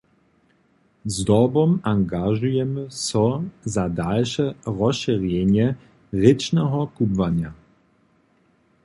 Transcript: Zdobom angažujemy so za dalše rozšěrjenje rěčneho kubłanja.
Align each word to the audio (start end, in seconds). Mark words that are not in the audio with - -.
Zdobom 1.15 1.73
angažujemy 1.91 2.85
so 2.89 3.25
za 3.73 3.85
dalše 3.87 4.45
rozšěrjenje 4.79 5.67
rěčneho 6.21 6.79
kubłanja. 6.95 7.51